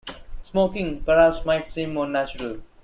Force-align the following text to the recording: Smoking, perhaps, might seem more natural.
Smoking, 0.41 1.03
perhaps, 1.03 1.45
might 1.45 1.67
seem 1.67 1.93
more 1.93 2.07
natural. 2.07 2.61